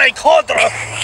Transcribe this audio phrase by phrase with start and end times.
[0.00, 0.99] ¡Puta madre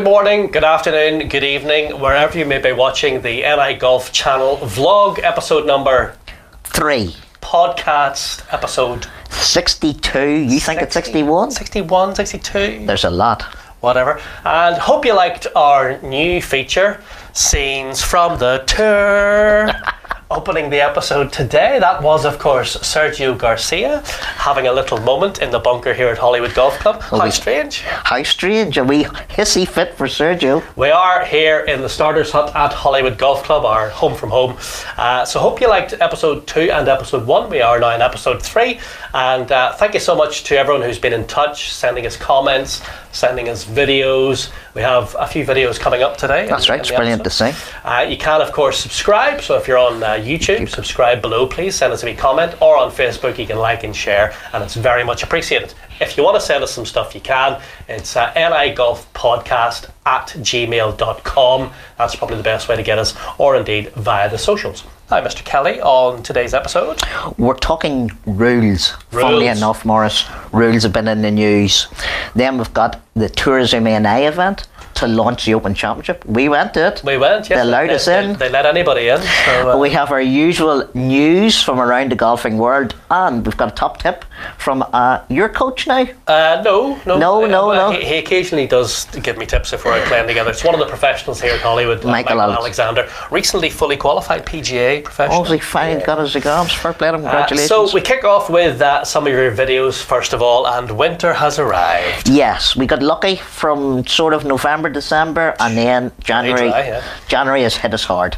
[0.00, 4.56] Good morning, good afternoon, good evening, wherever you may be watching the NI Golf Channel
[4.56, 6.16] vlog episode number
[6.64, 7.14] Three.
[7.42, 10.26] podcast episode 62.
[10.26, 11.50] You think it's 61?
[11.50, 13.42] 61, 62, There's a lot.
[13.80, 14.18] whatever.
[14.46, 17.02] And hope you liked our new feature,
[17.34, 19.68] Scenes from the Tour.
[20.32, 24.00] Opening the episode today, that was, of course, Sergio Garcia
[24.36, 27.02] having a little moment in the bunker here at Holywood Golf Club.
[27.02, 27.80] How strange.
[27.80, 28.78] How strange.
[28.78, 30.62] Are we hissy fit for Sergio?
[30.76, 34.56] We are here in the Starters Hut at Holywood Golf Club, our home from home.
[34.96, 37.50] Uh, so, hope you liked episode two and episode one.
[37.50, 38.78] We are now in episode three.
[39.12, 42.82] And uh, thank you so much to everyone who's been in touch, sending us comments,
[43.12, 44.50] sending us videos.
[44.74, 46.46] We have a few videos coming up today.
[46.46, 46.78] That's in- right.
[46.78, 47.52] in It's brilliant to see.
[47.84, 49.40] Uh, you can, of course, subscribe.
[49.40, 51.74] So if you're on uh, YouTube, subscribe below, please.
[51.74, 52.54] Send us a wee comment.
[52.60, 55.74] Or on Facebook, you can like and share, and it's very much appreciated.
[56.00, 57.60] If you want to send us some stuff, you can.
[57.86, 61.70] It's uh, nigolfpodcast at gmail.com.
[61.98, 64.84] That's probably the best way to get us, or indeed via the socials.
[65.10, 65.44] Hi, Mr.
[65.44, 65.78] Kelly.
[65.82, 67.02] On today's episode,
[67.36, 68.92] We're talking rules.
[69.10, 71.88] Funnily enough, Morris, rules have been in the news.
[72.34, 76.24] Then we've got the Tourism NI event to launch the Open Championship.
[76.26, 77.02] We went to it.
[77.04, 77.48] we went.
[77.48, 78.36] Yes, They allowed us in.
[78.38, 79.20] They, let anybody in.
[79.46, 83.72] So, uh, We have our usual news from around the golfing world, and we've got
[83.72, 84.24] a top tip
[84.58, 86.06] from uh, your coach now.
[86.26, 87.90] Uh, no, no, No, uh, no, uh, no.
[87.98, 90.50] He, he occasionally does give me tips if we're out playing together.
[90.50, 94.44] It's one of the professionals here at Holywood, uh, Michael Michael, Alexander, recently fully qualified
[94.46, 95.38] PGA professional.
[95.40, 96.72] Obviously, fine, got his exams.
[96.72, 97.22] Fair play him.
[97.22, 97.68] Congratulations.
[97.68, 101.32] so we kick off with uh, some of your videos first of all, and winter
[101.32, 102.28] has arrived.
[102.28, 106.68] Yes, we got lucky from sort of November, December, and then January.
[106.68, 107.04] dry, yeah.
[107.28, 108.36] January has hit us hard.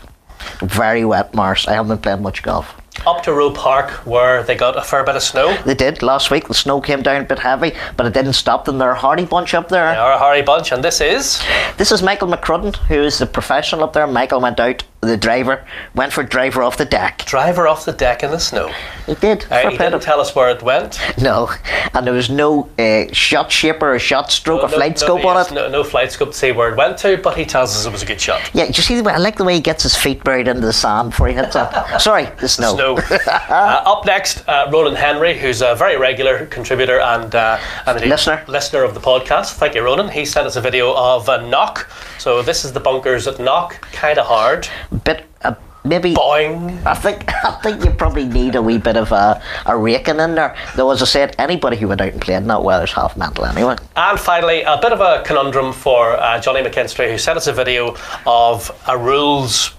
[0.60, 1.66] Very wet, Mars.
[1.68, 2.74] I haven't played much golf.
[3.06, 5.56] Up to Roe Park, where they got a fair bit of snow.
[5.64, 6.46] They did last week.
[6.48, 8.78] The snow came down a bit heavy, but it didn't stop them.
[8.78, 9.92] They're a hardy bunch up there.
[9.92, 11.42] They are a hairy bunch, and this is
[11.78, 14.06] This is Michael McCrudden, who is the professional up there.
[14.06, 17.24] Michael went out, the driver, went for driver off the deck.
[17.26, 18.72] driver off the deck in the snow.
[19.04, 19.44] He did.
[19.50, 21.00] Uh, he didn't tell us where it went.
[21.20, 21.50] No,
[21.92, 24.96] and there was no uh, shot shaper or a shot stroke or No- flight no-
[25.06, 25.52] scope on it.
[25.52, 27.90] No, no flight scope to say where it went to, but he tells us it
[27.90, 28.48] was a good shot.
[28.54, 30.60] Yeah, you see the way I like the way he gets his feet buried into
[30.64, 31.68] the sand before he hits it?
[32.00, 32.76] Sorry, the snow.
[32.76, 32.94] Snow.
[33.26, 38.44] uh, up next, uh, Ronan Henry, who's a very regular contributor and, uh, and Listener.
[38.46, 39.54] listener of the podcast.
[39.54, 40.10] Thank you, Roland.
[40.12, 41.90] He sent us a video of a Knock.
[42.20, 44.68] So this is the bunkers at Knock, kind of hard.
[45.04, 45.54] Bit, uh,
[45.84, 46.14] maybe.
[46.14, 46.84] Boing.
[46.86, 50.34] I think I think you probably need a wee bit of a, a raking in
[50.34, 50.56] there.
[50.76, 53.44] Though, as I said, anybody who went out and played in that weather's half mental
[53.44, 53.76] anyway.
[53.96, 57.52] And finally, a bit of a conundrum for uh, Johnny McKinstry, who sent us a
[57.52, 59.72] video of a rules.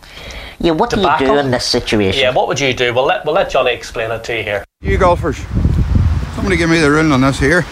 [0.60, 2.22] Yeah, what do you do in this situation?
[2.22, 2.94] Yeah, what would you do?
[2.94, 4.66] We'll let, we'll let Johnny explain it to you here.
[4.82, 5.38] You golfers,
[6.36, 7.66] somebody give me the rule on this here.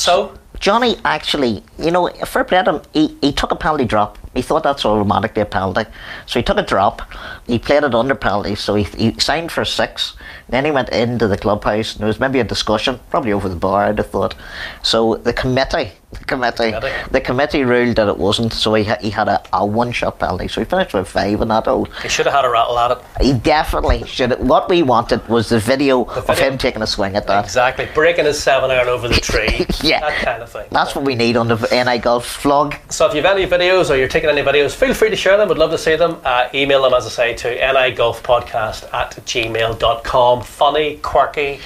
[0.00, 4.18] So, Johnny actually, you know, fair play to him, he, he took a penalty drop.
[4.34, 5.86] He thought that's automatically a penalty.
[6.26, 7.02] So he took a drop.
[7.46, 8.54] He played it under penalty.
[8.54, 10.14] So he, he signed for six.
[10.48, 11.92] Then he went into the clubhouse.
[11.94, 14.34] And there was maybe a discussion, probably over the bar, I'd have thought.
[14.82, 16.92] So the committee, the committee, Committee.
[17.10, 18.52] the committee ruled that it wasn't.
[18.52, 20.46] So he, ha- he had a, a one shot penalty.
[20.48, 21.86] So he finished with five in that hole.
[22.02, 22.98] he should have had a rattle at it.
[23.20, 24.30] He definitely should.
[24.30, 24.40] have.
[24.40, 26.50] What we wanted was the video, of video.
[26.52, 27.44] him taking a swing at that.
[27.44, 27.88] Exactly.
[27.94, 29.66] Breaking his seven iron over the tree.
[29.82, 30.00] Yeah.
[30.00, 30.66] That kind of thing.
[30.70, 32.76] That's what we need on the NI Golf vlog.
[32.92, 35.36] So if you have any videos or you're taking any videos, feel free to share
[35.36, 35.48] them.
[35.48, 36.20] We'd love to see them.
[36.24, 40.42] Uh, email them, as I say, to nigolfpodcast at gmail.com.
[40.42, 41.60] Funny, quirky,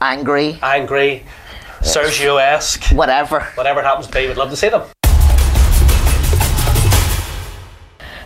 [0.00, 1.24] Angry, angry,
[1.80, 3.40] Sergio-esque, whatever.
[3.54, 4.82] whatever it happens to be, we'd love to see them.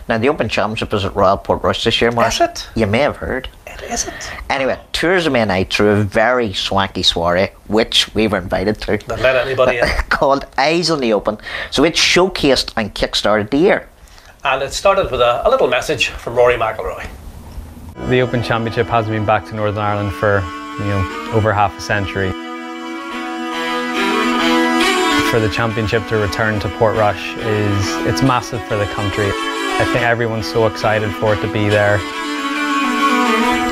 [0.09, 2.33] Now, the Open Championship is at Royal Portrush this year, Mark.
[2.33, 2.67] Is it?
[2.75, 3.47] You may have heard.
[3.91, 4.31] It isn't.
[4.49, 9.35] Anyway, Tourism night threw a very swanky soiree, which we were invited to, Don't let
[9.35, 9.85] anybody in.
[10.09, 11.37] called Eyes on the Open.
[11.71, 13.89] So it showcased and kickstarted the year.
[14.45, 17.05] And it started with a, a little message from Rory McIlroy.
[18.07, 20.39] The Open Championship has been back to Northern Ireland for
[20.79, 22.31] you know over half a century.
[25.29, 29.27] For the championship to return to Portrush is it's massive for the country.
[29.27, 31.99] I think everyone's so excited for it to be there.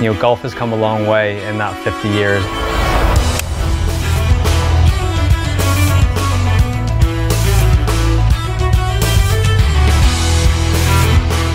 [0.01, 2.41] You know, golf has come a long way in that 50 years.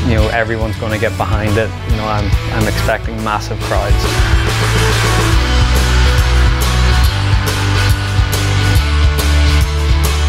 [0.06, 1.70] You know, everyone's going to get behind it.
[1.88, 3.94] You know, I'm, I'm expecting massive crowds.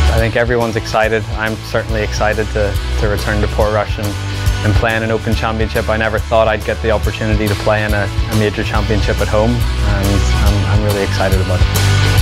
[0.10, 1.22] I think everyone's excited.
[1.32, 4.35] I'm certainly excited to, to return to Portrush and,
[4.66, 5.88] and play in an Open Championship.
[5.90, 9.28] I never thought I'd get the opportunity to play in a, a major championship at
[9.28, 10.08] home, and
[10.44, 12.15] I'm, I'm really excited about it.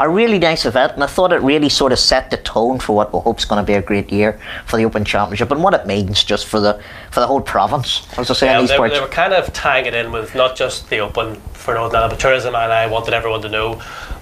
[0.00, 2.96] A really nice event, and I thought it really sort of set the tone for
[2.96, 5.62] what we hope is going to be a great year for the Open Championship and
[5.62, 6.80] what it means just for the
[7.10, 8.06] for the whole province.
[8.18, 8.94] As I say, Yeah, they, parts.
[8.94, 12.12] they were kind of tying it in with not just the Open for Northern Ireland,
[12.12, 13.74] but tourism, and I wanted everyone to know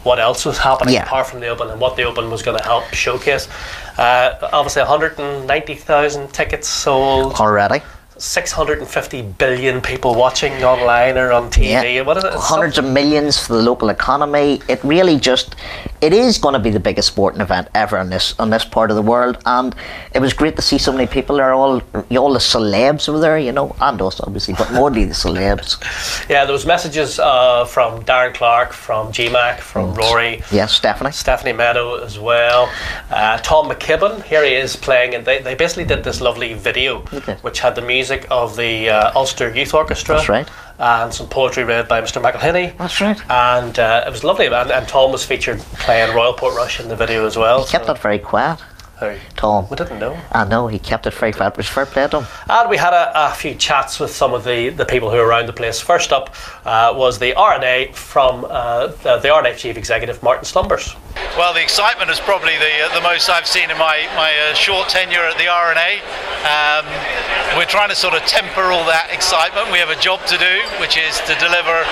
[0.03, 1.05] what else was happening Yeah.
[1.05, 3.49] apart from the Open and what the Open was going to help showcase.
[3.97, 7.35] Uh, obviously, 190,000 tickets sold.
[7.35, 7.83] already.
[8.19, 11.95] 650 billion people watching online or on TV.
[11.95, 12.03] Yeah.
[12.03, 12.35] What is it?
[12.35, 14.61] It's Hundreds of millions for the local economy.
[14.69, 15.55] It really just
[16.01, 18.91] it is going to be the biggest sporting event ever in this on this part
[18.91, 19.75] of the world, and
[20.15, 21.53] it was great to see so many people there.
[21.53, 21.81] All
[22.19, 25.77] all the celebs were there, you know, and us obviously, but mostly the celebs.
[26.29, 30.43] Yeah, there was messages uh, from Darren Clarke, from GMAC, from Rory.
[30.53, 31.11] Yes, Stephanie.
[31.13, 32.71] Stephanie Meadow as well.
[33.11, 37.05] Uh, Tom McKibben, here he is playing, and they, they basically did this lovely video
[37.13, 37.37] Okay.
[37.43, 40.17] which had the music of the uh, Ulster Youth Orchestra.
[40.17, 40.49] That's right.
[40.79, 42.23] And some poetry read by Mr.
[42.23, 42.77] McElhinney.
[42.79, 43.21] That's right.
[43.31, 46.97] And uh, it was lovely, and, and Tom was featured playing Royal Portrush in the
[46.97, 47.65] video as well.
[47.65, 48.61] He kept so- that very quiet.
[49.01, 49.15] Who?
[49.37, 49.69] Tom.
[49.71, 50.19] We didn't know.
[50.33, 51.51] I know he kept it very quiet.
[51.51, 52.27] It was fair play to him.
[52.49, 55.27] And we had a, a few chats with some of the, the people who are
[55.27, 55.81] around the place.
[55.81, 56.35] First up
[56.65, 60.97] uh, was the R&A from uh, the, the R&A Chief Executive, Martin Slumbers.
[61.37, 64.55] Well, the excitement is probably the uh, the most I've seen in my my uh,
[64.55, 66.03] short tenure at the R&A.
[66.43, 66.87] Um,
[67.57, 69.71] we're trying to sort of temper all that excitement.
[69.71, 71.87] We have a job to do, which is to deliver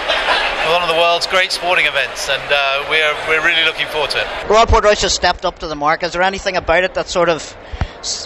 [0.70, 4.20] one of the world's great sporting events, and uh, we're we're really looking forward to
[4.20, 4.26] it.
[4.50, 6.02] Royal Portrush has stepped up to the mark.
[6.02, 7.56] Is there anything about it that sort of,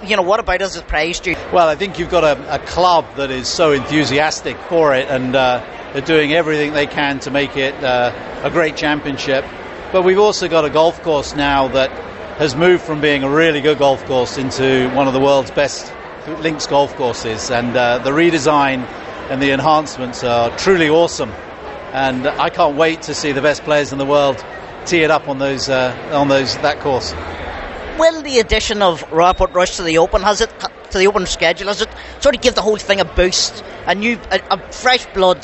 [0.04, 1.36] you know, what about us as surprised you?
[1.52, 5.36] Well, I think you've got a, a club that is so enthusiastic for it, and
[5.36, 5.62] uh,
[5.92, 8.12] they're doing everything they can to make it uh,
[8.42, 9.44] a great championship.
[9.92, 11.90] But we've also got a golf course now that
[12.38, 15.92] has moved from being a really good golf course into one of the world's best
[16.38, 18.86] links golf courses, and uh, the redesign
[19.30, 21.30] and the enhancements are truly awesome.
[21.92, 24.44] And I can't wait to see the best players in the world
[24.86, 27.12] tee it up on those uh, on those that course.
[28.00, 30.48] Will the addition of Royal Rush to the Open has it
[30.90, 33.94] to the Open schedule has it sort of give the whole thing a boost, a
[33.94, 35.42] new, a, a fresh blood?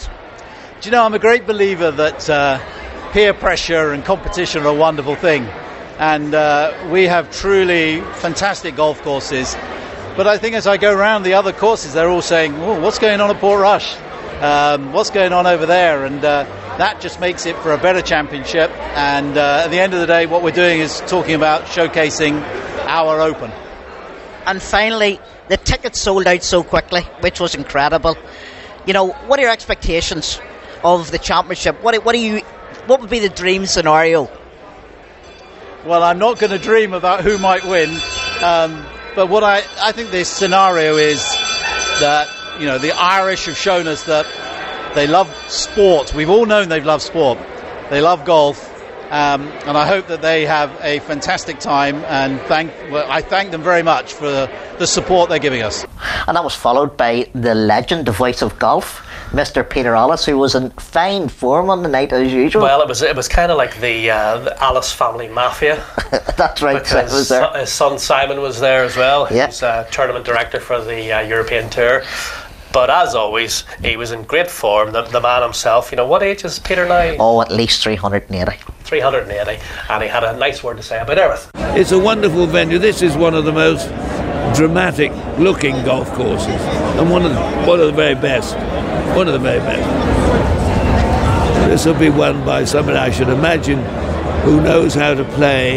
[0.80, 2.58] Do you know, I'm a great believer that uh,
[3.12, 5.42] peer pressure and competition are a wonderful thing.
[5.98, 9.54] And uh, we have truly fantastic golf courses.
[10.16, 12.98] But I think as I go around the other courses, they're all saying, oh, what's
[12.98, 13.98] going on at Portrush?
[14.40, 16.04] Um, what's going on over there?
[16.04, 16.44] And uh,
[16.76, 18.70] that just makes it for a better championship.
[18.70, 22.42] And uh, at the end of the day, what we're doing is talking about showcasing
[22.86, 23.50] our Open.
[24.44, 25.18] And finally,
[25.48, 28.16] the tickets sold out so quickly, which was incredible.
[28.86, 30.38] You know, what are your expectations
[30.84, 31.82] of the championship?
[31.82, 32.40] What, what do you,
[32.86, 34.30] what would be the dream scenario?
[35.86, 37.90] Well, I'm not going to dream about who might win,
[38.42, 41.22] um, but what I, I think this scenario is
[42.00, 42.28] that
[42.58, 44.26] you know the Irish have shown us that
[44.94, 46.14] they love sport.
[46.14, 47.38] We've all known they've loved sport.
[47.90, 48.72] They love golf,
[49.12, 51.96] um, and I hope that they have a fantastic time.
[52.06, 55.84] And thank well, I thank them very much for the, the support they're giving us.
[56.26, 59.68] And that was followed by the legend, the voice of golf, Mr.
[59.68, 62.62] Peter Alliss, who was in fine form on the night as usual.
[62.62, 65.84] Well, it was it was kind of like the, uh, the Alliss family mafia.
[66.36, 67.48] That's right, so it because was there.
[67.60, 69.28] his son Simon was there as well.
[69.30, 69.46] Yeah.
[69.46, 72.02] He's uh, tournament director for the uh, European Tour.
[72.76, 74.92] But as always, he was in great form.
[74.92, 77.16] The, the man himself, you know, what age is Peter now?
[77.18, 78.58] Oh, at least 380.
[78.84, 79.62] 380.
[79.88, 81.50] And he had a nice word to say about everything.
[81.74, 82.78] It's a wonderful venue.
[82.78, 83.88] This is one of the most
[84.54, 86.60] dramatic looking golf courses
[86.98, 88.54] and one of the, one of the very best.
[89.16, 89.88] One of the very best.
[91.70, 93.82] This will be won by somebody I should imagine
[94.42, 95.76] who knows how to play,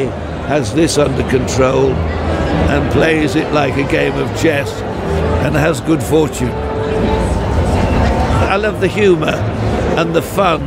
[0.50, 4.70] has this under control, and plays it like a game of chess
[5.46, 6.69] and has good fortune.
[8.50, 10.66] I love the humour and the fun,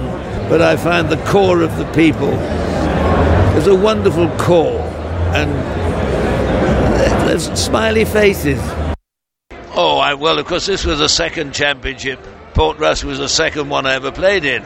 [0.48, 2.32] but I find the core of the people
[3.58, 4.80] is a wonderful core
[5.34, 5.50] and
[7.28, 8.60] there's smiley faces.
[9.74, 12.20] Oh, I, well, of course, this was the second championship.
[12.54, 14.62] Portrush was the second one I ever played in.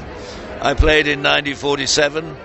[0.61, 2.37] I played in 1947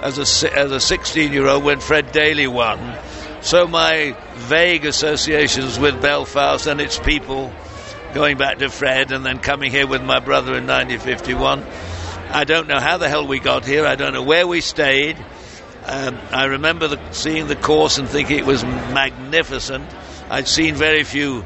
[0.00, 2.96] as a, as a 16 year old when Fred Daly won.
[3.42, 7.52] So my vague associations with Belfast and its people
[8.14, 11.64] going back to Fred, and then coming here with my brother in 1951.
[12.30, 13.84] I don't know how the hell we got here.
[13.84, 15.16] I don't know where we stayed.
[15.84, 19.84] Um, I remember the, seeing the course and thinking it was magnificent.
[20.30, 21.44] I'd seen very few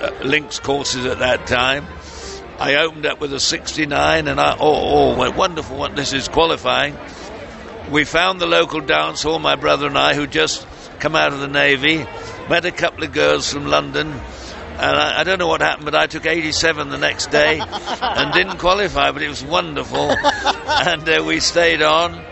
[0.00, 1.86] uh, links courses at that time.
[2.58, 5.76] I opened up with a 69, and I oh, oh wonderful!
[5.76, 6.98] What this is qualifying.
[7.90, 10.66] We found the local dance hall, my brother and I, who just
[10.98, 11.98] come out of the navy.
[12.50, 14.20] Met a couple of girls from London,
[14.78, 18.32] and I, I, don't know what happened, but I took 87 the next day and
[18.32, 19.98] didn't qualify, but it was wonderful.
[20.68, 22.24] and uh, we stayed on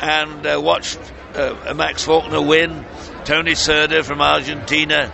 [0.00, 0.98] and uh, watched
[1.34, 2.86] uh, Max Faulkner win,
[3.24, 5.12] Tony Cerda from Argentina,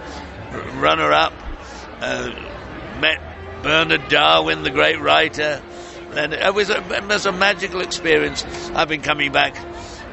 [0.74, 1.32] runner up,
[2.00, 2.30] uh,
[3.00, 5.60] met Bernard Darwin, the great writer.
[6.14, 8.44] And it was, a, it was a magical experience.
[8.70, 9.56] I've been coming back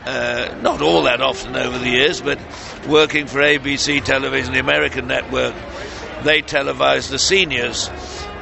[0.05, 2.39] uh, not all that often over the years, but
[2.87, 5.55] working for ABC Television, the American network,
[6.25, 7.89] they televised the seniors,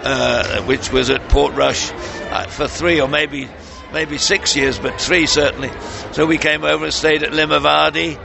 [0.04, 1.92] uh, which was at Portrush
[2.32, 3.48] uh, for three or maybe
[3.94, 5.70] maybe six years, but three certainly.
[6.14, 8.18] So we came over and stayed at Limavady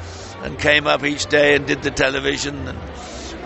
[0.43, 2.57] and came up each day and did the television.
[2.67, 2.79] And,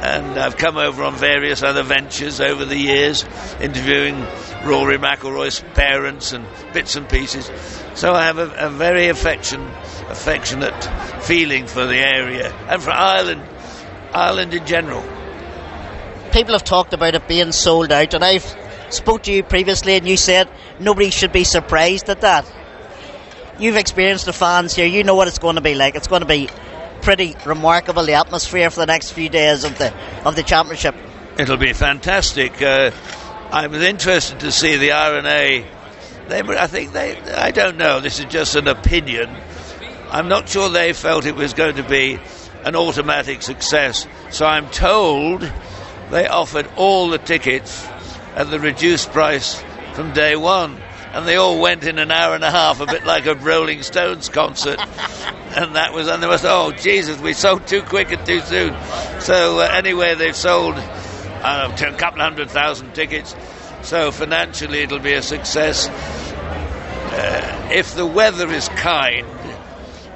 [0.03, 3.25] and I've come over on various other ventures over the years,
[3.61, 4.21] interviewing
[4.65, 7.51] Rory McIlroy's parents and bits and pieces.
[7.95, 9.61] So I have a, a very affection,
[10.09, 10.85] affectionate
[11.23, 13.43] feeling for the area and for Ireland,
[14.13, 15.05] Ireland in general.
[16.33, 18.57] People have talked about it being sold out, and I've
[18.89, 20.49] spoke to you previously, and you said
[20.81, 22.51] nobody should be surprised at that.
[23.59, 24.87] You've experienced the fans here.
[24.87, 25.95] You know what it's going to be like.
[25.95, 26.49] It's going to be
[27.03, 28.05] pretty remarkable.
[28.05, 29.93] The atmosphere for the next few days of the
[30.25, 30.95] of the championship.
[31.39, 32.61] It'll be fantastic.
[32.63, 32.91] Uh,
[33.51, 35.67] I was interested to see the R&A.
[36.29, 37.19] They, I think they.
[37.19, 38.01] I don't know.
[38.01, 39.37] This is just an opinion.
[40.11, 42.19] I'm not sure they felt it was going to be
[42.65, 44.07] an automatic success.
[44.31, 45.43] So I'm told
[46.13, 47.89] they offered all the tickets
[48.37, 49.65] at the reduced price
[49.95, 50.79] from day one.
[51.15, 53.83] And they all went in an hour and a half, a bit like a Rolling
[53.83, 54.79] Stones concert.
[55.55, 58.75] And that was, and they was, oh, Jesus, we sold too quick and too soon.
[59.21, 63.37] So, uh, anyway, they've sold uh, a couple hundred thousand tickets.
[63.83, 65.89] So, financially, it'll be a success.
[65.89, 69.27] Uh, if the weather is kind,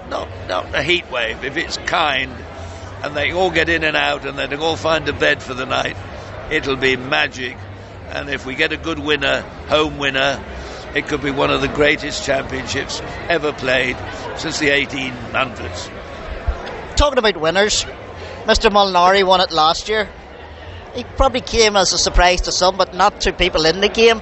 [0.08, 2.32] not, not a heat wave, if it's kind,
[3.06, 5.64] and they all get in and out and they all find a bed for the
[5.64, 5.96] night,
[6.50, 7.56] it'll be magic.
[8.08, 10.44] And if we get a good winner, home winner,
[10.94, 13.96] it could be one of the greatest championships ever played
[14.36, 16.96] since the 1800s.
[16.96, 17.84] Talking about winners,
[18.44, 18.70] Mr.
[18.70, 20.08] Molinari won it last year.
[20.94, 24.20] He probably came as a surprise to some, but not to people in the game.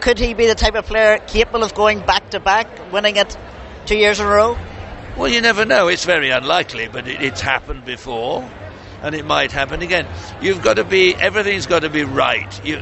[0.00, 3.36] Could he be the type of player capable of going back to back, winning it
[3.86, 4.56] two years in a row?
[5.18, 5.88] Well, you never know.
[5.88, 8.48] It's very unlikely, but it, it's happened before
[9.02, 10.06] and it might happen again.
[10.40, 12.80] You've got to be, everything's got to be right, you,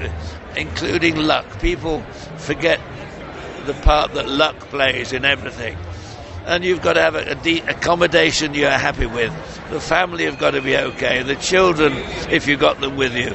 [0.55, 1.61] including luck.
[1.61, 2.03] People
[2.37, 2.79] forget
[3.65, 5.79] the part that luck plays in everything.
[6.45, 9.33] And you've got to have a, a de- accommodation you're happy with.
[9.71, 11.23] The family have got to be okay.
[11.23, 11.95] The children,
[12.31, 13.35] if you've got them with you,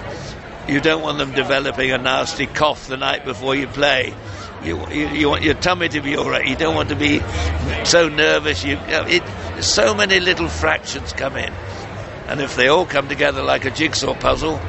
[0.71, 4.13] you don't want them developing a nasty cough the night before you play.
[4.63, 6.45] You, you, you, want your tummy to be all right.
[6.45, 7.19] You don't want to be
[7.83, 8.63] so nervous.
[8.63, 9.23] You, it,
[9.63, 11.51] so many little fractions come in.
[12.27, 14.59] And if they all come together like a jigsaw puzzle,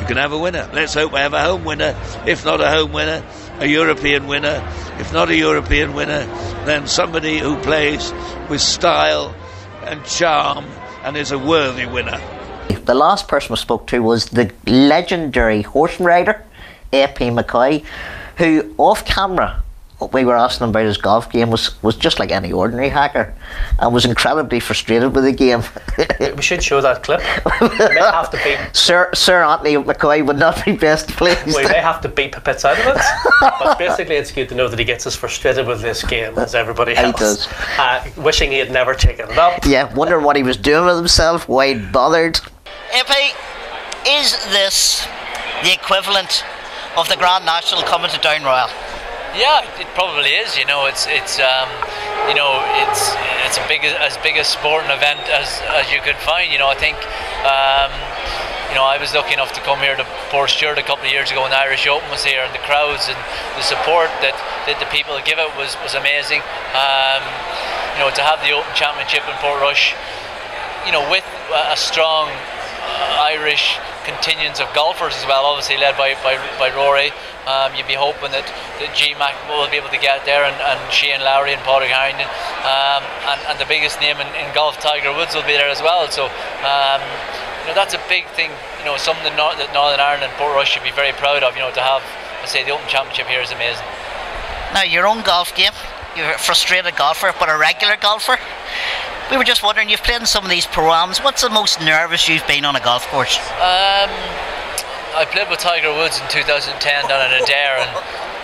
[0.00, 0.68] you can have a winner.
[0.72, 1.96] Let's hope we have a home winner.
[2.26, 3.24] If not a home winner,
[3.58, 4.62] a European winner.
[4.98, 6.24] If not a European winner,
[6.64, 8.12] then somebody who plays
[8.48, 9.34] with style
[9.84, 10.64] and charm
[11.02, 12.20] and is a worthy winner.
[12.84, 16.42] The last person we spoke to was the legendary horse rider,
[16.92, 17.26] A.P.
[17.26, 17.84] McCoy,
[18.36, 19.64] who off camera
[20.12, 23.34] we were asking him about his golf game was, was just like any ordinary hacker
[23.78, 25.62] and was incredibly frustrated with the game.
[26.36, 27.20] we should show that clip.
[27.60, 31.46] We may have to beat Sir Sir Anthony McCoy would not be best pleased.
[31.46, 33.02] We may have to beat Pipits out of it.
[33.40, 36.54] but basically it's good to know that he gets as frustrated with this game as
[36.54, 37.18] everybody else.
[37.18, 37.48] He does.
[37.78, 39.64] Uh, wishing he had never taken it up.
[39.64, 42.40] Yeah, wonder what he was doing with himself, why he bothered.
[42.94, 43.34] AP,
[44.06, 45.06] is this
[45.62, 46.44] the equivalent
[46.96, 48.68] of the Grand National coming to Down Royal?
[49.34, 50.56] Yeah, it probably is.
[50.56, 51.68] You know, it's it's um,
[52.28, 53.14] you know it's
[53.46, 56.52] it's a big as big a sporting event as as you could find.
[56.52, 56.96] You know, I think.
[57.42, 57.92] Um,
[58.72, 60.02] you know, I was lucky enough to come here to
[60.34, 62.64] Port Portstewart a couple of years ago when the Irish Open was here, and the
[62.66, 63.14] crowds and
[63.54, 64.34] the support that,
[64.66, 66.42] that the people give it was, was amazing.
[66.74, 67.22] Um,
[67.94, 69.94] you know, to have the Open Championship in Portrush,
[70.82, 71.22] you know, with
[71.54, 72.34] a strong
[73.20, 77.10] Irish contingents of golfers as well, obviously led by, by, by Rory.
[77.44, 78.48] Um, you'd be hoping that,
[78.80, 81.92] that G Mac will be able to get there and, and Shane Lowry and Padraig
[81.92, 82.28] Harrington.
[82.64, 85.84] Um, and, and the biggest name in, in, golf, Tiger Woods, will be there as
[85.84, 86.08] well.
[86.08, 86.32] So,
[86.64, 87.00] um,
[87.64, 88.48] you know, that's a big thing.
[88.80, 91.52] You know, something that, that Northern Ireland and Portrush should be very proud of.
[91.52, 92.00] You know, to have,
[92.40, 93.84] I say, the Open Championship here is amazing.
[94.72, 95.76] Now, your own golf game,
[96.16, 98.40] you're a frustrated golfer, but a regular golfer.
[99.30, 101.18] We were just wondering, you've played in some of these pro-ams.
[101.18, 103.38] What's the most nervous you've been on a golf course?
[103.56, 104.12] Um,
[105.16, 107.90] I played with Tiger Woods in 2010 down in Adare, and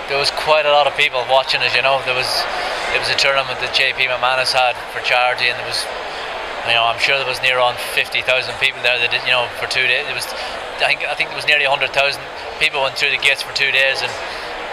[0.08, 1.76] there was quite a lot of people watching it.
[1.76, 2.28] You know, there was
[2.96, 5.84] it was a tournament that JP McManus had for charity, and there was,
[6.66, 8.24] you know, I'm sure there was near on 50,000
[8.58, 10.08] people there that you know, for two days.
[10.10, 10.26] It was,
[10.82, 11.92] I think, I think there was nearly 100,000
[12.58, 14.10] people went through the gates for two days, and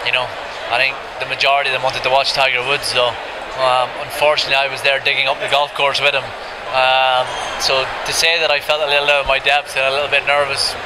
[0.08, 0.26] you know,
[0.72, 2.90] I think the majority of them wanted to watch Tiger Woods.
[2.90, 3.14] So,
[3.58, 6.24] um, unfortunately, I was there digging up the golf course with him.
[6.70, 7.24] Um,
[7.58, 10.10] so to say that I felt a little out of my depth and a little
[10.10, 10.76] bit nervous,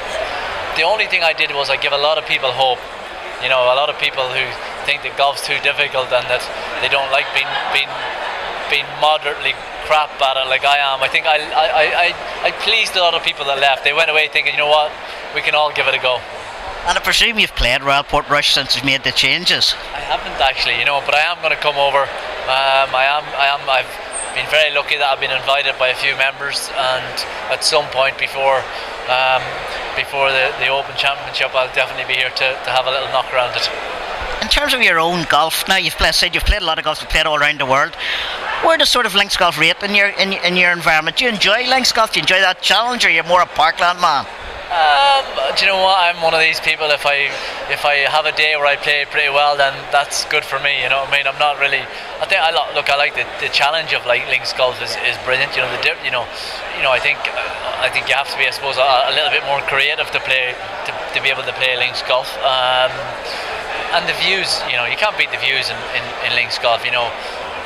[0.75, 2.79] the only thing I did was I give a lot of people hope.
[3.43, 4.45] You know, a lot of people who
[4.87, 6.41] think that golf's too difficult and that
[6.81, 7.91] they don't like being being
[8.71, 9.53] being moderately
[9.85, 11.03] crap at it like I am.
[11.03, 12.07] I think I I, I,
[12.47, 13.83] I pleased a lot of people that left.
[13.83, 14.91] They went away thinking, you know what,
[15.35, 16.23] we can all give it a go.
[16.85, 19.73] And I presume you've played Royal Portrush since you've made the changes.
[19.95, 22.03] I haven't actually, you know, but I am going to come over.
[22.03, 23.87] Um, I am, I am, I've
[24.35, 27.15] been very lucky that I've been invited by a few members, and
[27.55, 28.59] at some point before,
[29.07, 29.39] um,
[29.95, 33.31] before the, the Open Championship, I'll definitely be here to, to have a little knock
[33.31, 33.63] around it.
[34.43, 36.83] In terms of your own golf, now you've played, said you've played a lot of
[36.83, 37.95] golf, you've played all around the world.
[38.67, 41.15] Where does sort of links golf rate in your in, in your environment?
[41.15, 42.11] Do you enjoy links golf?
[42.11, 44.25] Do you enjoy that challenge, or you're more a parkland man?
[44.73, 46.01] Um, do you know what?
[46.01, 46.89] I'm one of these people.
[46.89, 47.29] If I
[47.69, 50.81] if I have a day where I play pretty well, then that's good for me.
[50.81, 51.27] You know what I mean?
[51.29, 51.85] I'm not really.
[52.17, 52.89] I think I lo- look.
[52.89, 55.53] I like the, the challenge of like links golf is, is brilliant.
[55.53, 56.01] You know the dip.
[56.01, 56.25] You know,
[56.73, 56.89] you know.
[56.89, 57.21] I think
[57.85, 60.19] I think you have to be, I suppose, a, a little bit more creative to
[60.25, 62.33] play to, to be able to play links golf.
[62.41, 62.89] Um,
[63.93, 64.57] and the views.
[64.65, 66.81] You know, you can't beat the views in, in, in links golf.
[66.81, 67.13] You know,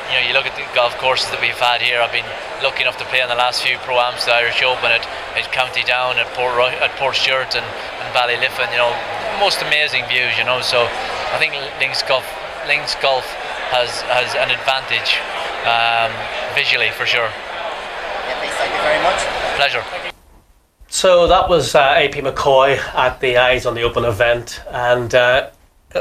[0.09, 1.99] you know, you look at the golf courses that we've had here.
[1.99, 2.27] I've been
[2.63, 5.03] lucky enough to play in the last few pro-ams, the Irish Open at,
[5.35, 8.71] at County Down, at Port at Portstewart and, and Ballyliffin.
[8.71, 8.91] You know,
[9.39, 10.37] most amazing views.
[10.39, 10.87] You know, so
[11.31, 12.25] I think links golf,
[12.67, 13.27] links golf
[13.75, 15.19] has has an advantage
[15.67, 16.11] um,
[16.55, 17.29] visually for sure.
[18.57, 19.19] Thank you very much.
[19.55, 19.83] Pleasure.
[20.87, 25.49] So that was uh, AP McCoy at the Eyes on the Open event, and uh,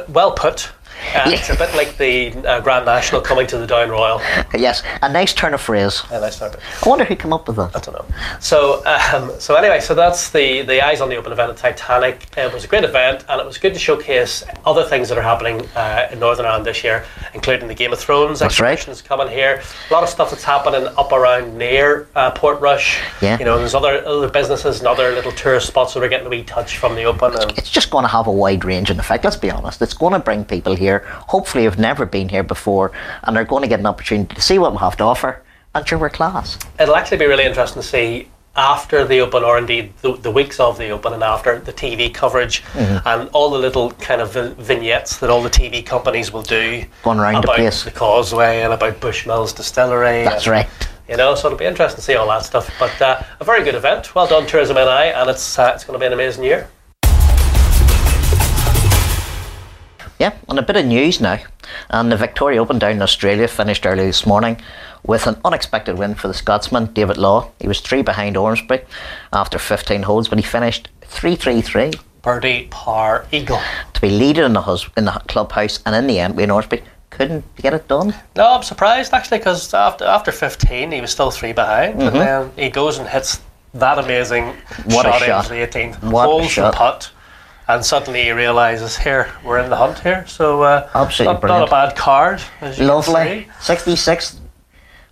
[0.08, 0.70] well put.
[1.14, 4.20] Uh, it's a bit like the uh, Grand National coming to the Down Royal.
[4.54, 6.02] Yes, a nice turn of phrase.
[6.10, 6.52] Yeah, nice turn.
[6.84, 7.74] I wonder who came up with that.
[7.76, 8.16] I don't know.
[8.40, 12.26] So, um, so anyway, so that's the the Eyes on the Open event at Titanic.
[12.36, 15.22] It was a great event, and it was good to showcase other things that are
[15.22, 17.04] happening uh, in Northern Ireland this year,
[17.34, 18.72] including the Game of Thrones That's right.
[18.72, 19.62] exhibitions coming here.
[19.90, 22.98] A lot of stuff that's happening up around near uh, Portrush.
[23.20, 23.38] Yeah.
[23.38, 26.30] You know, there's other other businesses and other little tourist spots that are getting a
[26.30, 27.34] wee touch from the Open.
[27.34, 29.82] And It's just going to have a wide range in effect, let's be honest.
[29.82, 32.92] It's going to bring people here, hopefully, who've never been here before,
[33.24, 35.42] and they're going to get an opportunity to see what we have to offer.
[35.74, 36.58] And sure, we're class.
[36.80, 40.58] it'll actually be really interesting to see after the Open, or indeed the, the weeks
[40.58, 43.06] of the Open, and after the TV coverage Mm-hmm.
[43.06, 47.18] and all the little kind of vignettes that all the TV companies will do Going
[47.18, 47.84] around the about place.
[47.84, 50.24] the Causeway and about Bushmills Distillery.
[50.24, 50.68] That's and, right.
[51.08, 52.70] You know, so it'll be interesting to see all that stuff.
[52.80, 54.14] But uh, a very good event.
[54.14, 56.68] Well done, Tourism NI, and it's uh, it's going to be an amazing year.
[60.18, 61.38] Yeah, and a bit of news now.
[61.90, 64.60] And the Victoria Open down in Australia finished early this morning
[65.04, 67.50] with an unexpected win for the Scotsman, David Law.
[67.60, 68.80] He was three behind Ormsby
[69.32, 73.60] after 15 holes, but he finished 3 3 3 Birdie, par, eagle.
[73.92, 75.78] to be leader in the, hus- in the clubhouse.
[75.86, 78.14] And in the end, Wade Ormsby couldn't get it done.
[78.34, 82.50] No, I'm surprised actually because after after 15 he was still three behind, and then
[82.56, 83.40] he goes and hits
[83.74, 84.92] that amazing Mm-hmm.
[84.94, 85.50] What a shot, shot.
[85.50, 86.72] into the 18th What a holes shot.
[86.72, 87.10] the putt,
[87.68, 90.24] and suddenly he realizes here we're in the hunt here.
[90.26, 91.70] So uh, Absolutely not, brilliant.
[91.70, 92.42] not a bad card.
[92.60, 93.44] as you Lovely.
[93.44, 93.48] see.
[93.60, 94.40] 66.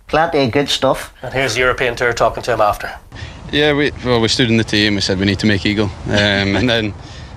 [0.07, 1.13] Plenty of good stuff.
[1.23, 2.93] And here's the European Tour talking to him after.
[3.51, 5.65] Yeah, we well we stood in the tee and we said we need to make
[5.65, 6.93] eagle, um, and then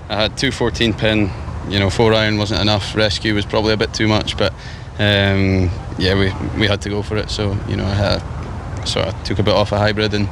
[0.08, 1.30] I had two 14 pin.
[1.68, 2.94] You know, four iron wasn't enough.
[2.96, 4.52] Rescue was probably a bit too much, but
[4.98, 7.28] um, yeah, we we had to go for it.
[7.30, 10.28] So you know, I had, sort of took a bit off a hybrid, and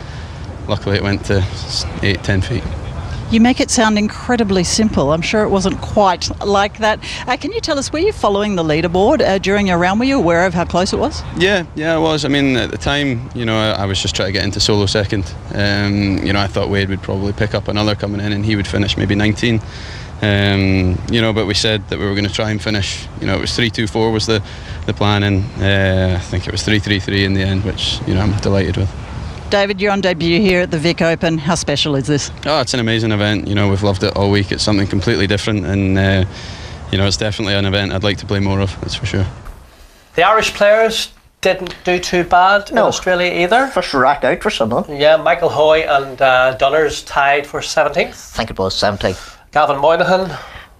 [0.67, 2.65] luckily it went to s- eight, ten feet.
[3.29, 5.13] You make it sound incredibly simple.
[5.13, 7.01] I'm sure it wasn't quite like that.
[7.27, 9.99] Uh, can you tell us, were you following the leaderboard uh, during your round?
[9.99, 11.23] Were you aware of how close it was?
[11.37, 12.25] Yeah, yeah, I was.
[12.25, 14.61] I mean, at the time, you know, I, I was just trying to get into
[14.61, 15.35] solo second.
[15.53, 18.55] Um, you know, I thought Wade would probably pick up another coming in, and he
[18.55, 19.61] would finish maybe 19.
[20.23, 23.09] Um, you know, but we said that we were going to try and finish.
[23.21, 24.41] You know, it was three two four was the
[24.87, 28.01] the plan, and uh, I think it was three three three in the end, which
[28.07, 29.06] you know I'm delighted with.
[29.51, 31.39] David, you're on debut here at the Vic Open.
[31.39, 32.31] How special is this?
[32.47, 33.47] Oh, it's an amazing event.
[33.47, 34.51] You know, we've loved it all week.
[34.51, 36.25] It's something completely different, and uh,
[36.91, 38.79] you know, it's definitely an event I'd like to play more of.
[38.81, 39.27] That's for sure.
[40.17, 43.69] The Irish players didn't do too bad in Australia either.
[43.69, 44.97] First rack out for some of them.
[44.97, 47.99] Yeah, Michael Hoey and uh, Dunners tied for 17th.
[47.99, 49.15] I think it was 17.
[49.53, 50.37] Gavin Moynihan,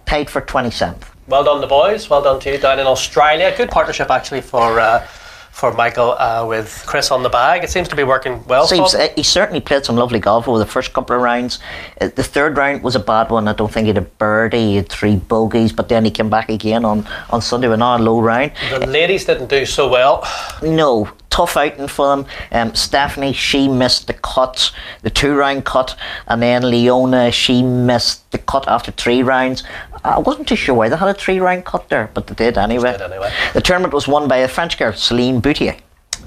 [0.07, 1.03] Tied for 27th.
[1.29, 2.11] well done the boys.
[2.11, 3.55] Well done to you down in Australia.
[3.57, 5.07] Good partnership actually for uh,
[5.57, 7.65] for Michael uh, with Chris on the bag.
[7.65, 8.67] It seems to be working well.
[8.67, 11.61] Seems, uh, he certainly played some lovely golf over the first couple of rounds.
[11.99, 13.49] Uh, the third round was a bad one.
[13.49, 16.29] I don't think he had a birdie, he had three bogeys, but then he came
[16.29, 18.53] back again on, on Sunday with another low round.
[18.69, 20.29] the ladies didn't do so well.
[20.61, 22.27] No, tough outing for them.
[22.53, 28.31] Um, Stephanie, she missed the cut, the two round cut, and then Leona, she missed
[28.31, 29.63] the cut after three rounds.
[30.05, 32.59] I wasn't too sure why they had a three round cut there, but they did
[32.59, 32.93] anyway.
[32.93, 33.33] did anyway.
[33.55, 35.77] The tournament was won by a French girl, Celine Boutier.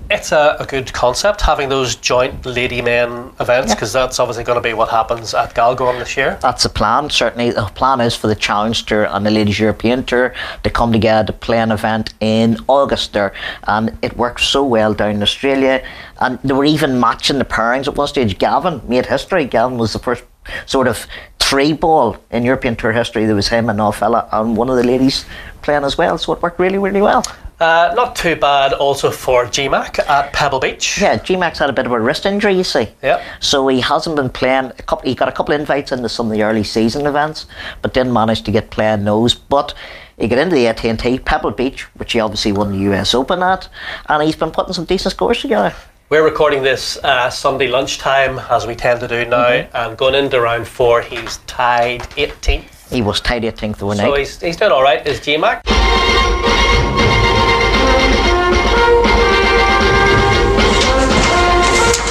[0.09, 4.57] It's a, a good concept having those joint lady men events because that's obviously going
[4.57, 6.39] to be what happens at Galgorm this year.
[6.41, 7.09] That's the plan.
[7.09, 10.91] Certainly, the plan is for the Challenge Tour and the Ladies European Tour to come
[10.91, 15.21] together to play an event in August there, and it worked so well down in
[15.21, 15.83] Australia.
[16.19, 18.37] And they were even matching the pairings at one stage.
[18.39, 19.45] Gavin made history.
[19.45, 20.23] Gavin was the first
[20.65, 21.05] sort of
[21.49, 23.25] three ball in European Tour history.
[23.25, 25.25] There was him and fella and one of the ladies
[25.63, 26.15] playing as well.
[26.19, 27.23] So it worked really, really well.
[27.59, 31.01] Uh, not too bad also for GMAC at Pebble Beach.
[31.01, 32.87] Yeah, G-Max had a bit of a wrist injury, you see.
[33.01, 33.21] Yep.
[33.39, 34.65] So he hasn't been playing.
[34.65, 37.47] A couple, he got a couple of invites into some of the early season events,
[37.81, 39.33] but didn't manage to get playing those.
[39.33, 39.73] But
[40.19, 43.67] he got into the AT&T Pebble Beach, which he obviously won the US Open at,
[44.07, 45.73] and he's been putting some decent scores together.
[46.09, 49.75] We're recording this uh, Sunday lunchtime, as we tend to do now, Mm-hmm.
[49.75, 52.91] and going into round four, he's tied 18th.
[52.91, 54.07] He was tied 18th overnight.
[54.07, 55.61] So he's, he's doing all right, is GMAC.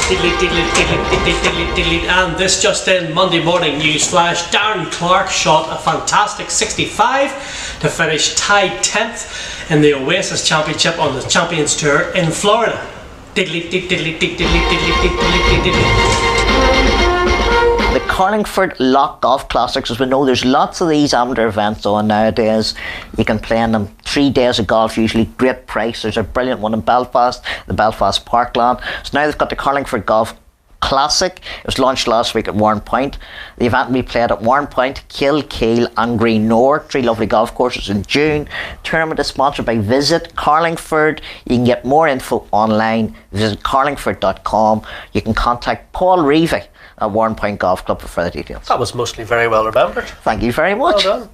[0.09, 2.01] Diddly, diddly, diddly, diddly, diddly, diddly.
[2.09, 7.89] And this just in Monday morning news flash Darren Clarke shot a fantastic 65 to
[7.91, 12.81] finish tied 10th in the Oasis Championship on the Champions Tour in Florida.
[17.93, 22.07] The Carlingford Lough Golf Classics, as we know, there's lots of these amateur events on
[22.09, 22.75] nowadays.
[23.17, 26.03] You can play in them three days of golf, usually great price.
[26.03, 28.81] There's a brilliant one in Belfast, the Belfast Parkland.
[29.05, 30.35] So now they've got the Carlingford Golf
[30.81, 31.41] Classic.
[31.61, 33.17] It was launched last week at Warrenpoint.
[33.59, 38.03] The event will be played at Warrenpoint, Kilkeel, and Greenore, three lovely golf courses in
[38.05, 38.49] June.
[38.85, 41.21] Tournament is sponsored by Visit Carlingford.
[41.47, 43.15] You can get more info online.
[43.33, 44.83] Visit carlingford.com.
[45.13, 46.63] You can contact Paul Reevy
[47.01, 48.67] at Warrenpoint Golf Club for further details.
[48.67, 50.05] That was mostly very well remembered.
[50.05, 51.05] Thank you very much.
[51.05, 51.31] Well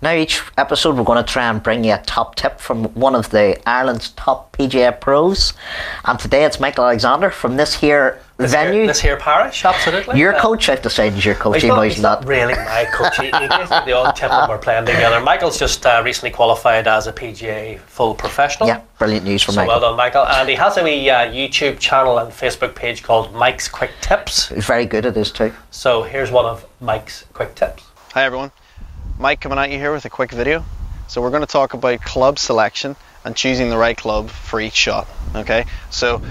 [0.00, 3.16] Now, each episode, we're going to try and bring you a top tip from one
[3.16, 5.54] of the Ireland's top PGA pros.
[6.04, 8.74] And today it's Michael Alexander from this here This venue.
[8.74, 10.16] Here, this here parish, absolutely.
[10.20, 11.56] your Uh, coach, I've decided, is your coach.
[11.56, 13.16] He's even not, he's he's not really my coach.
[13.16, 15.20] He, he gives me the odd tip when we're playing together.
[15.20, 18.68] Michael's just uh, recently qualified as a PGA full professional.
[18.68, 19.80] Yeah, brilliant news from So Michael.
[19.80, 20.28] well done, Michael.
[20.28, 24.48] And he has a wee uh, YouTube channel and Facebook page called Mike's Quick Tips.
[24.50, 25.52] He's very good at this too.
[25.72, 27.82] So here's one of Mike's quick tips.
[28.14, 28.52] Hi everyone,
[29.20, 30.64] Mike coming at you here with a quick video.
[31.08, 34.74] So we're going to talk about club selection and choosing the right club for each
[34.74, 35.08] shot.
[35.34, 36.22] Okay, so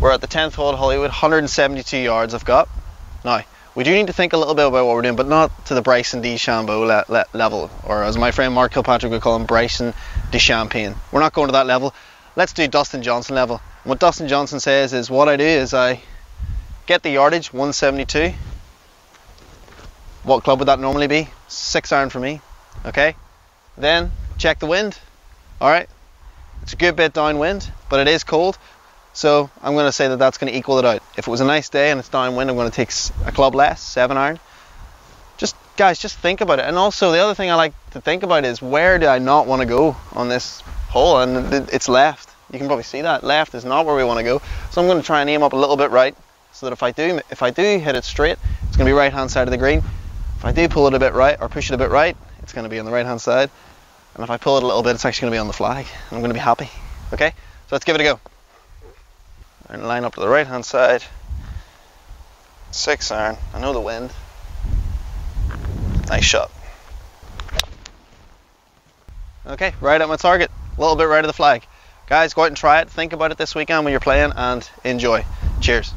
[0.00, 2.68] we're at the 10th hole at Holywood, 172 yards I've got.
[3.24, 3.42] Now,
[3.76, 5.74] we do need to think a little bit about what we're doing, but not to
[5.74, 9.46] the Bryson DeChambeau le- le- level, or as my friend Mark Kilpatrick would call him,
[9.46, 9.94] Bryson
[10.32, 10.96] DeChampagne.
[11.12, 11.94] We're not going to that level.
[12.34, 13.60] Let's do Dustin Johnson level.
[13.84, 16.02] And what Dustin Johnson says is what I do is I
[16.86, 18.34] get the yardage, 172.
[20.24, 21.28] What club would that normally be?
[21.48, 22.40] Six iron for me.
[22.86, 23.16] Okay.
[23.76, 24.98] Then check the wind.
[25.60, 25.88] All right.
[26.62, 28.58] It's a good bit downwind, but it is cold.
[29.14, 31.02] So I'm going to say that that's going to equal it out.
[31.16, 32.90] If it was a nice day and it's downwind, I'm going to take
[33.26, 34.38] a club less, seven iron.
[35.38, 36.66] Just guys, just think about it.
[36.66, 39.46] And also the other thing I like to think about is where do I not
[39.46, 41.20] want to go on this hole?
[41.20, 42.30] And it's left.
[42.52, 44.40] You can probably see that left is not where we want to go.
[44.70, 46.16] So I'm going to try and aim up a little bit right,
[46.52, 48.92] so that if I do if I do hit it straight, it's going to be
[48.92, 49.82] right hand side of the green.
[50.38, 52.52] If I do pull it a bit right or push it a bit right, it's
[52.52, 53.50] going to be on the right hand side.
[54.14, 55.52] And if I pull it a little bit, it's actually going to be on the
[55.52, 55.84] flag.
[55.86, 56.70] And I'm going to be happy.
[57.12, 57.30] Okay?
[57.30, 58.20] So let's give it a go.
[59.68, 61.02] And line up to the right hand side.
[62.70, 63.36] Six iron.
[63.52, 64.12] I know the wind.
[66.08, 66.52] Nice shot.
[69.44, 70.52] Okay, right at my target.
[70.76, 71.66] A little bit right of the flag.
[72.06, 72.88] Guys, go out and try it.
[72.88, 75.24] Think about it this weekend when you're playing and enjoy.
[75.60, 75.92] Cheers.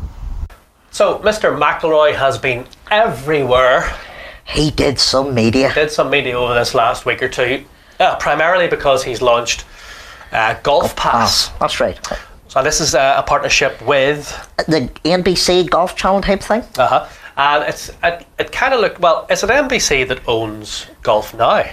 [0.90, 1.58] So Mr.
[1.58, 3.94] McIlroy has been everywhere.
[4.52, 5.74] He did some media.
[5.74, 7.64] Did some media over this last week or two,
[8.00, 9.66] uh, primarily because he's launched
[10.32, 11.50] uh, Golf Pass.
[11.50, 11.98] Ah, that's right.
[12.48, 14.28] So this is uh, a partnership with
[14.68, 16.64] The NBC Golf Channel type thing.
[16.78, 17.08] Uh huh.
[17.38, 19.26] And it's it, it kind of looked well.
[19.30, 21.64] Is it NBC that owns Golf Now?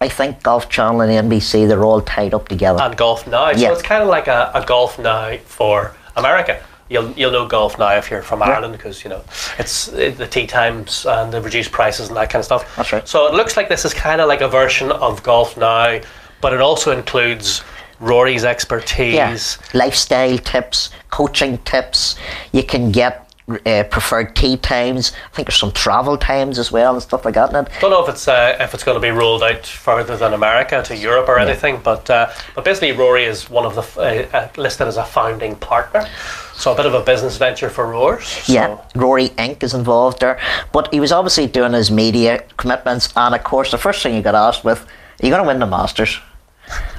[0.00, 2.82] I think Golf Channel and NBC they're all tied up together.
[2.82, 3.50] and Golf Now.
[3.50, 3.68] Yeah.
[3.68, 6.62] So it's kind of like a, a Golf Now for America.
[6.92, 9.24] You'll, you'll know Golf Now if you're from Ireland because you know
[9.58, 12.76] it's uh, the tee times and the reduced prices and that kind of stuff.
[12.76, 13.08] That's right.
[13.08, 16.00] So it looks like this is kind of like a version of Golf Now,
[16.42, 17.62] but it also includes
[17.98, 19.14] Rory's expertise.
[19.14, 19.36] Yeah,
[19.72, 22.16] lifestyle tips, coaching tips.
[22.52, 23.32] You can get
[23.66, 25.12] uh, preferred tee times.
[25.32, 27.50] I think there's some travel times as well and stuff like that.
[27.50, 27.68] In it.
[27.80, 30.82] Don't know if it's uh, if it's going to be rolled out further than America
[30.84, 34.36] to Europe or anything, but uh, but basically Rory is one of the f- uh,
[34.36, 36.08] uh, listed as a founding partner,
[36.54, 38.26] so a bit of a business venture for Roars.
[38.26, 39.62] So Yeah, Rory Inc.
[39.62, 40.38] is involved there.
[40.72, 44.22] But he was obviously doing his media commitments, and of course, the first thing he
[44.22, 46.20] got asked with, "Are you going to win the Masters?"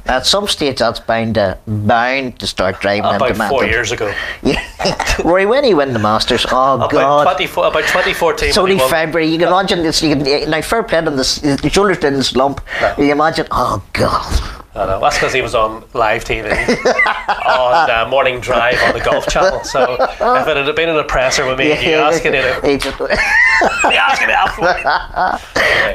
[0.05, 4.13] At some stage, that's bound to bound to start driving about into four years ago,
[4.43, 4.61] yeah.
[5.23, 7.23] Rory, when he win the Masters, oh about God.
[7.23, 8.49] 24, about 2014.
[8.49, 9.27] It's only February.
[9.27, 10.03] You can imagine this.
[10.03, 12.59] You can, now, fair play him, this, the shoulders didn't slump.
[12.97, 14.62] You imagine, oh God.
[14.75, 14.99] I know.
[14.99, 16.49] That's because he was on live TV
[17.45, 19.63] on uh, morning drive on the Golf Channel.
[19.63, 22.99] So if it had been an oppressor with me, Yeah, you asking it, he just-
[22.99, 23.07] you
[23.91, 24.63] asking it out for.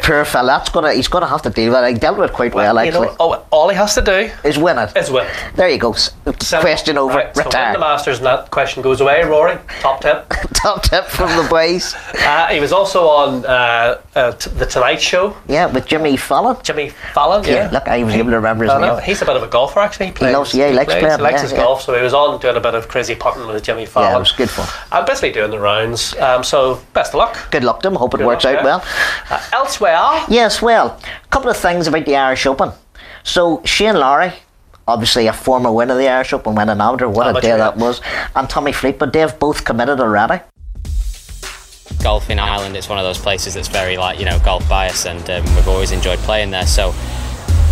[0.02, 1.92] Poor fella, that's gonna, he's going to have to deal with it.
[1.94, 3.08] He dealt with it quite well, You actually.
[3.08, 4.96] know, oh, all he has to do is win it.
[4.96, 5.26] is win.
[5.54, 5.92] There you go.
[5.92, 6.12] S-
[6.60, 7.14] Question over.
[7.16, 9.22] Right, so the Masters, and that question goes away.
[9.24, 10.26] Rory, top tip.
[10.58, 11.94] Top tip from the boys.
[12.28, 15.34] Uh, he was also on uh, uh, t- the Tonight Show.
[15.48, 16.56] Yeah, with Jimmy Fallon.
[16.62, 17.42] Jimmy Fallon.
[17.44, 17.54] Yeah.
[17.54, 18.98] Yeah, look, I was able to remember his name.
[19.02, 20.06] He's a bit of a golfer, actually.
[20.06, 21.58] He, plays, loves- yeah, he likes plays, playing, He likes yeah, his yeah.
[21.58, 24.10] golf, so he was on doing a bit of crazy putting with Jimmy Fallon.
[24.10, 24.68] Yeah, it was good fun.
[24.92, 26.14] I'm basically doing the rounds.
[26.16, 27.50] Um, so best of luck.
[27.50, 27.94] Good luck to him.
[27.94, 28.84] Hope it Good works out well.
[29.30, 29.96] Uh, elsewhere,
[30.28, 32.70] Yes, well, a couple of things about the Irish Open.
[33.24, 34.32] So Shane Lowry,
[34.86, 37.08] obviously a former winner of the Irish Open, went an amateur.
[37.08, 38.00] What a day that was.
[38.34, 40.42] And Tommy Fleetwood, they've both committed already.
[42.02, 45.04] golf in Ireland it's one of those places that's very like you know golf bias
[45.04, 46.94] and um, we've always enjoyed playing there so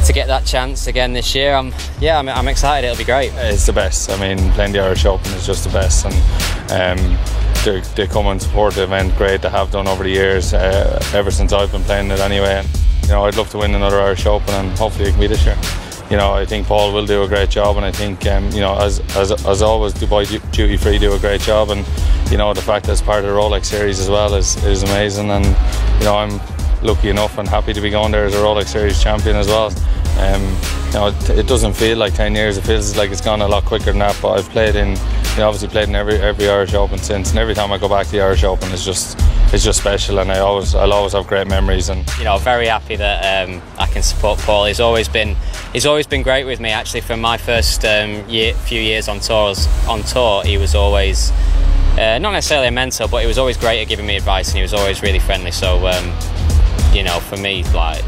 [0.05, 3.31] to get that chance again this year I'm yeah I'm, I'm excited it'll be great
[3.37, 4.11] It's the best.
[4.11, 6.15] I mean, playing the Irish Open is just the best, and
[7.01, 7.19] um,
[7.67, 9.15] they, they come and support the event.
[9.17, 12.63] Great, they have done over the years, uh, ever since I've been playing it anyway.
[12.63, 12.69] And
[13.03, 15.45] you know, I'd love to win another Irish Open, and hopefully it can be this
[15.45, 15.59] year.
[16.09, 18.61] You know, I think Paul will do a great job, and I think um, you
[18.61, 21.85] know, as, as as always, Dubai Du- Duty Free do a great job, and
[22.31, 24.85] you know, the fact that it's part of the Rolex series as well is is
[24.85, 25.45] amazing, and
[25.99, 26.41] you know, I'm
[26.83, 29.73] lucky enough and happy to be going there as a Rolex Series champion as well.
[30.19, 30.43] Um,
[30.87, 32.57] you know, it, it doesn't feel like 10 years.
[32.57, 34.19] It feels like it's gone a lot quicker than that.
[34.23, 37.39] But I've played in, you know, obviously played in every every Irish Open since, and
[37.39, 39.19] every time I go back to the Irish Open, it's just
[39.53, 41.89] it's just special, and I always I'll always have great memories.
[41.91, 45.37] And you know very happy that um, I can support Paul he's always been
[45.73, 49.21] he's always been great with me actually from my first um, year, few years on
[49.21, 51.31] tours on tour he was always
[51.99, 54.57] uh, not necessarily a mentor but he was always great at giving me advice and
[54.57, 56.07] he was always really friendly so um,
[56.93, 58.03] you know for me like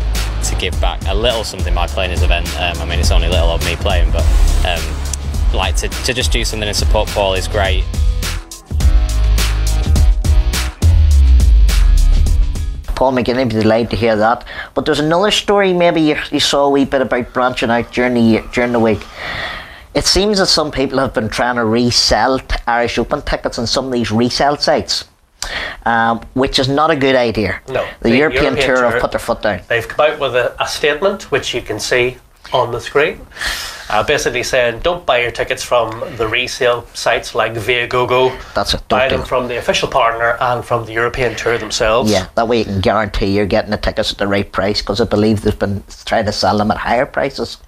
[0.49, 3.29] to give back a little something by playing his event um, I mean it's only
[3.29, 4.25] little of me playing but
[4.67, 7.85] um, like to, to just do something and support Paul is great
[12.99, 14.45] Paul McGinley be delighted to hear that.
[14.75, 18.15] But there's another story maybe you, you saw a wee bit about branching out during
[18.15, 19.07] the, during the week.
[19.95, 23.87] It seems that some people have been trying to resell Irish Open tickets on some
[23.87, 25.05] of these resale sites,
[25.85, 27.61] um, which is not a good idea.
[27.68, 27.87] No.
[28.01, 29.61] The, European, Tour have put their foot down.
[29.68, 32.18] They've come out with a, a statement, which you can see
[32.53, 33.20] on the screen,
[33.90, 38.33] uh, basically saying don't buy your tickets from the resale sites like Viagogo.
[38.55, 38.88] That's it.
[38.88, 39.27] Buy them it.
[39.27, 42.11] from the official partner and from the European Tour themselves.
[42.11, 45.01] Yeah, that way you can guarantee you're getting the tickets at the right price because
[45.01, 47.59] I believe they've been trying to sell them at higher prices,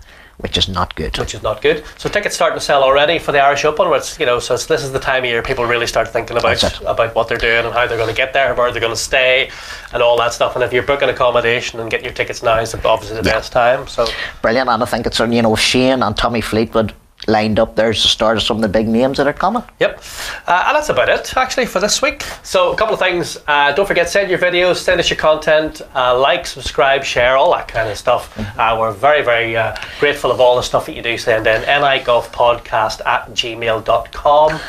[0.41, 1.17] which is not good.
[1.19, 1.85] Which is not good.
[1.99, 3.89] So tickets starting to sell already for the Irish Open.
[3.89, 6.09] Where it's, you know, so it's, this is the time of year people really start
[6.09, 8.81] thinking about about what they're doing and how they're going to get there, where they're
[8.81, 9.51] going to stay,
[9.93, 10.55] and all that stuff.
[10.55, 13.87] And if you're booking accommodation and getting your tickets now is obviously the best time.
[13.87, 14.07] So
[14.43, 16.95] Brilliant, and I think it's you know Shane and Tommy Fleetwood
[17.27, 17.77] lined up.
[17.77, 19.63] There's the start of some of the big names that are coming.
[19.81, 20.03] Yep.
[20.47, 22.25] Uh, and that's about it, actually, for this week.
[22.43, 23.39] So, a couple of things.
[23.47, 27.53] Uh, don't forget, send your videos, send us your content, uh, like, subscribe, share, all
[27.53, 28.37] that kind of stuff.
[28.59, 31.63] Uh, we're very, very uh, grateful of all the stuff that you do send in.
[31.63, 34.61] nigolfpodcast at gmail.com.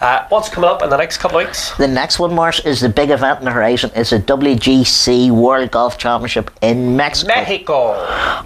[0.00, 1.74] Uh, what's coming up in the next couple of weeks?
[1.78, 3.90] The next one, Mars, is the big event in the horizon.
[3.94, 7.34] It's the WGC World Golf Championship in Mexico.
[7.34, 7.92] Mexico.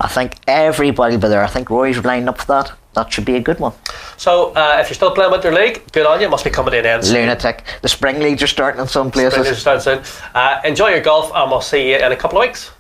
[0.01, 1.43] I think everybody will be there.
[1.43, 2.73] I think Rory's lined up for that.
[2.95, 3.73] That should be a good one.
[4.17, 6.29] So, uh, if you're still playing Winter League, good on you.
[6.29, 7.15] Must be coming to an end soon.
[7.17, 7.65] Lunatic.
[7.83, 9.33] The spring leagues are starting in some places.
[9.33, 10.31] Spring leagues are starting soon.
[10.35, 12.73] Uh, enjoy your golf, and we'll see you in a couple of weeks.